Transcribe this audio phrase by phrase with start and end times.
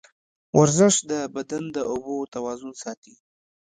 [0.59, 3.15] ورزش د بدن د اوبو توازن ساتي.